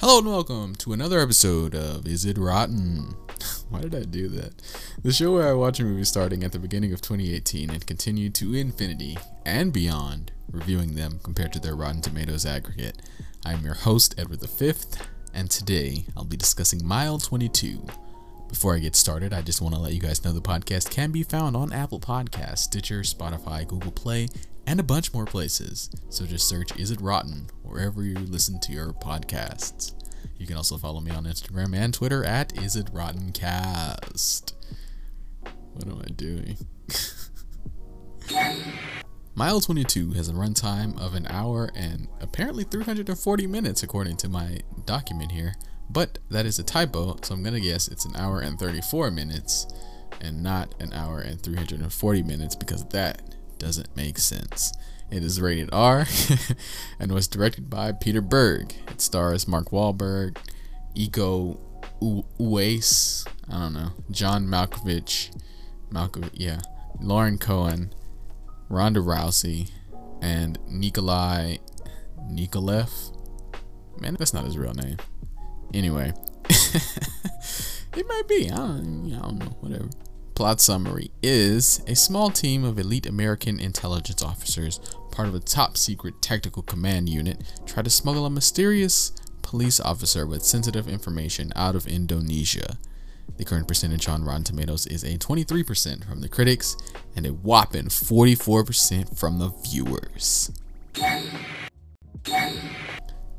[0.00, 3.14] Hello and welcome to another episode of Is It Rotten?
[3.68, 4.54] Why did I do that?
[5.02, 8.30] The show where I watch a movie starting at the beginning of 2018 and continue
[8.30, 12.96] to infinity and beyond, reviewing them compared to their Rotten Tomatoes aggregate.
[13.44, 14.72] I am your host, Edward V,
[15.34, 17.86] and today I'll be discussing Mile 22.
[18.48, 21.12] Before I get started, I just want to let you guys know the podcast can
[21.12, 24.28] be found on Apple Podcasts, Stitcher, Spotify, Google Play,
[24.70, 25.90] and a bunch more places.
[26.10, 29.94] So just search Is It Rotten wherever you listen to your podcasts.
[30.38, 34.54] You can also follow me on Instagram and Twitter at Is It Rotten Cast.
[35.72, 36.56] What am I doing?
[39.34, 44.60] Mile 22 has a runtime of an hour and apparently 340 minutes according to my
[44.86, 45.54] document here,
[45.88, 49.66] but that is a typo, so I'm gonna guess it's an hour and 34 minutes
[50.20, 54.72] and not an hour and 340 minutes because of that doesn't make sense.
[55.10, 56.06] It is rated R
[56.98, 58.74] and was directed by Peter Berg.
[58.88, 60.36] It stars Mark Wahlberg,
[60.96, 61.58] Iko
[62.00, 65.36] Uwais, I don't know, John Malkovich,
[65.92, 66.60] Malkovich, yeah,
[67.00, 67.92] Lauren Cohan,
[68.68, 69.70] Ronda Rousey,
[70.22, 71.56] and Nikolai
[72.30, 73.16] Nikolaeff.
[74.00, 74.96] Man, that's not his real name.
[75.74, 76.12] Anyway,
[76.48, 78.50] it might be.
[78.50, 79.56] I don't, I don't know.
[79.60, 79.88] Whatever
[80.34, 85.76] plot summary is a small team of elite American intelligence officers, part of a top
[85.76, 91.74] secret tactical command unit, try to smuggle a mysterious police officer with sensitive information out
[91.74, 92.78] of Indonesia.
[93.36, 96.76] The current percentage on Rotten Tomatoes is a 23% from the critics
[97.16, 100.50] and a whopping 44% from the viewers.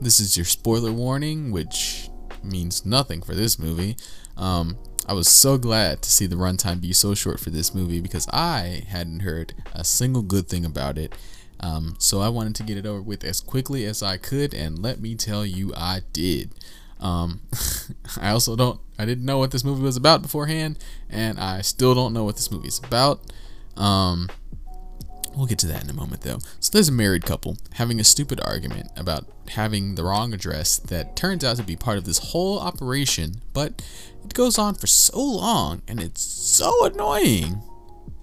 [0.00, 2.08] This is your spoiler warning, which
[2.42, 3.96] means nothing for this movie.
[4.36, 4.76] Um,
[5.06, 8.26] I was so glad to see the runtime be so short for this movie because
[8.32, 11.14] I hadn't heard a single good thing about it.
[11.60, 14.78] Um, so I wanted to get it over with as quickly as I could, and
[14.78, 16.50] let me tell you, I did.
[17.00, 17.42] Um,
[18.20, 20.78] I also don't, I didn't know what this movie was about beforehand,
[21.08, 23.20] and I still don't know what this movie is about.
[23.76, 24.28] Um,
[25.36, 26.38] We'll get to that in a moment, though.
[26.60, 31.16] So there's a married couple having a stupid argument about having the wrong address that
[31.16, 33.82] turns out to be part of this whole operation, but
[34.24, 37.62] it goes on for so long and it's so annoying.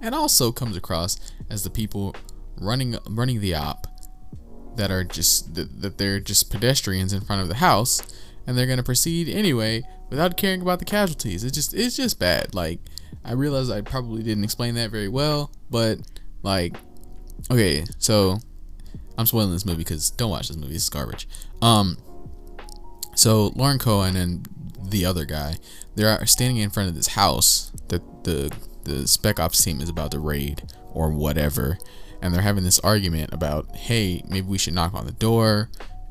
[0.00, 1.18] And also comes across
[1.50, 2.14] as the people
[2.60, 3.86] running running the op
[4.76, 8.02] that are just that, that they're just pedestrians in front of the house
[8.46, 11.42] and they're going to proceed anyway without caring about the casualties.
[11.42, 12.54] It's just it's just bad.
[12.54, 12.80] Like
[13.24, 15.98] I realize I probably didn't explain that very well, but
[16.42, 16.76] like
[17.50, 18.38] okay, so
[19.16, 20.74] I'm spoiling this movie because don't watch this movie.
[20.74, 21.28] It's garbage.
[21.60, 21.98] Um,
[23.14, 24.48] so Lauren Cohan and
[24.82, 25.56] the other guy,
[25.94, 28.52] they're standing in front of this house that the
[28.84, 30.62] the spec ops team is about to raid
[30.92, 31.78] or whatever,
[32.22, 35.68] and they're having this argument about, hey, maybe we should knock on the door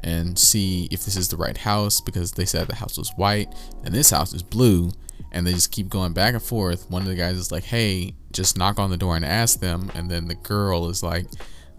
[0.08, 3.54] and see if this is the right house because they said the house was white
[3.84, 4.90] and this house is blue
[5.34, 6.90] and they just keep going back and forth.
[6.90, 9.92] One of the guys is like, "Hey, just knock on the door and ask them,"
[9.94, 11.28] and then the girl is like,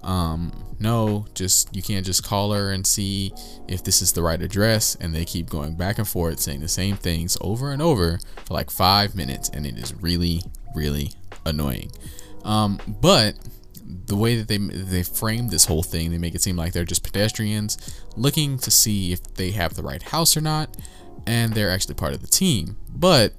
[0.03, 3.33] um, "No, just you can't just call her and see
[3.67, 6.69] if this is the right address." And they keep going back and forth, saying the
[6.69, 10.43] same things over and over for like five minutes, and it is really,
[10.75, 11.13] really
[11.47, 11.91] annoying.
[12.45, 13.37] Um, but
[14.09, 16.85] the way that they they frame this whole thing, they make it seem like they're
[16.85, 20.77] just pedestrians looking to see if they have the right house or not
[21.29, 22.77] and they're actually part of the team.
[22.89, 23.35] But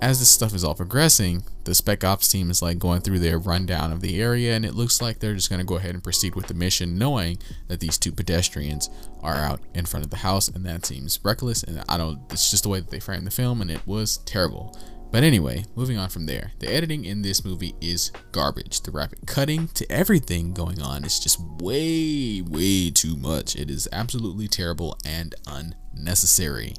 [0.00, 3.38] as this stuff is all progressing, the Spec Ops team is like going through their
[3.38, 6.02] rundown of the area, and it looks like they're just going to go ahead and
[6.02, 8.90] proceed with the mission, knowing that these two pedestrians
[9.22, 11.62] are out in front of the house, and that seems reckless.
[11.62, 14.18] And I don't, it's just the way that they framed the film, and it was
[14.18, 14.76] terrible.
[15.10, 18.82] But anyway, moving on from there, the editing in this movie is garbage.
[18.82, 23.56] The rapid cutting to everything going on is just way, way too much.
[23.56, 26.74] It is absolutely terrible and unnecessary.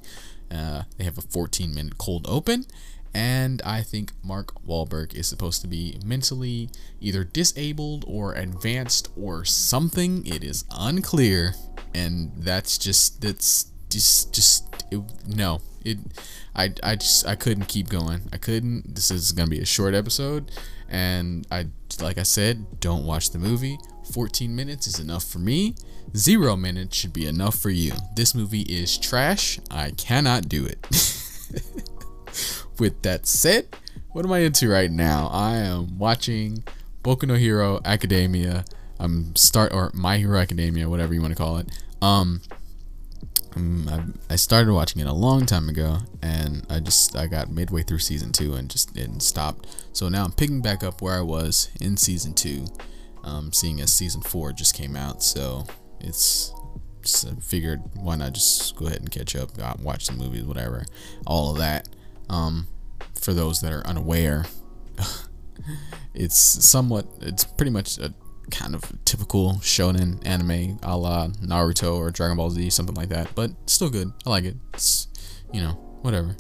[0.51, 2.65] Uh, they have a 14 minute cold open,
[3.15, 6.69] and I think Mark Wahlberg is supposed to be mentally
[7.01, 10.25] either disabled or advanced or something.
[10.27, 11.55] It is unclear,
[11.95, 15.61] and that's just that's just just it, no.
[15.85, 15.97] It
[16.55, 18.21] I I just I couldn't keep going.
[18.33, 18.95] I couldn't.
[18.95, 20.51] This is gonna be a short episode,
[20.89, 21.67] and I
[22.01, 23.77] like I said, don't watch the movie.
[24.13, 25.75] 14 minutes is enough for me.
[26.15, 27.93] Zero minutes should be enough for you.
[28.15, 29.59] This movie is trash.
[29.69, 30.79] I cannot do it.
[32.79, 33.67] With that said,
[34.11, 35.29] what am I into right now?
[35.31, 36.63] I am watching
[37.03, 38.65] Boku no Hero Academia.
[38.99, 41.67] I'm start or My Hero Academia, whatever you want to call it.
[42.01, 42.41] Um,
[43.55, 47.49] um I, I started watching it a long time ago, and I just I got
[47.49, 49.65] midway through season two and just didn't stop.
[49.93, 52.65] So now I'm picking back up where I was in season two,
[53.23, 55.65] Um, seeing as season four just came out, so
[55.99, 56.53] it's
[57.01, 60.85] just uh, figured why not just go ahead and catch up, watch the movies, whatever,
[61.25, 61.89] all of that.
[62.29, 62.67] Um,
[63.15, 64.45] for those that are unaware,
[66.13, 68.13] it's somewhat, it's pretty much a
[68.49, 73.33] kind of typical shonen anime a la Naruto or Dragon Ball Z, something like that.
[73.35, 74.11] But still good.
[74.25, 74.55] I like it.
[74.73, 75.07] It's
[75.53, 76.35] you know whatever.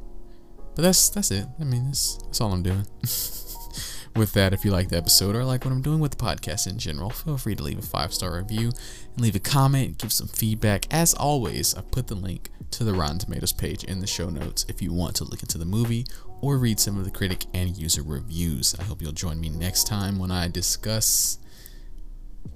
[0.75, 1.45] But that's that's it.
[1.59, 2.85] I mean that's that's all I'm doing.
[4.15, 6.67] with that, if you like the episode or like what I'm doing with the podcast
[6.67, 10.11] in general, feel free to leave a five star review and leave a comment, give
[10.11, 10.91] some feedback.
[10.93, 14.65] As always, I put the link to the Rotten Tomatoes page in the show notes
[14.67, 16.05] if you want to look into the movie
[16.41, 18.75] or read some of the critic and user reviews.
[18.79, 21.39] I hope you'll join me next time when I discuss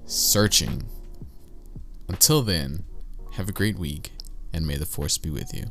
[0.06, 0.84] searching.
[2.08, 2.84] Until then,
[3.32, 4.12] have a great week,
[4.52, 5.64] and may the force be with you.